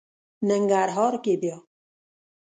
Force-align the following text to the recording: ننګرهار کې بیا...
ننګرهار 0.47 1.13
کې 1.23 1.33
بیا... 1.41 1.57